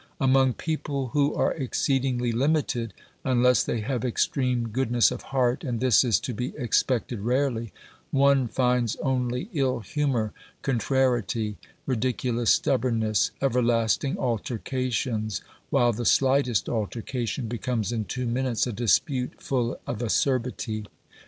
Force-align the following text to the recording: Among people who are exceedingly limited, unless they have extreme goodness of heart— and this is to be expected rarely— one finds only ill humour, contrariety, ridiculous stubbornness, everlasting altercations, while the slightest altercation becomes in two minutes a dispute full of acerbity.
Among 0.19 0.53
people 0.53 1.09
who 1.09 1.35
are 1.35 1.53
exceedingly 1.53 2.31
limited, 2.31 2.91
unless 3.23 3.63
they 3.63 3.81
have 3.81 4.03
extreme 4.03 4.69
goodness 4.69 5.11
of 5.11 5.21
heart— 5.29 5.63
and 5.63 5.79
this 5.79 6.03
is 6.03 6.19
to 6.21 6.33
be 6.33 6.55
expected 6.57 7.19
rarely— 7.19 7.71
one 8.09 8.47
finds 8.47 8.95
only 8.95 9.47
ill 9.53 9.81
humour, 9.81 10.33
contrariety, 10.63 11.57
ridiculous 11.85 12.49
stubbornness, 12.49 13.29
everlasting 13.43 14.17
altercations, 14.17 15.41
while 15.69 15.93
the 15.93 16.03
slightest 16.03 16.67
altercation 16.67 17.47
becomes 17.47 17.91
in 17.91 18.05
two 18.05 18.25
minutes 18.25 18.65
a 18.65 18.73
dispute 18.73 19.39
full 19.39 19.79
of 19.85 20.01
acerbity. 20.01 20.83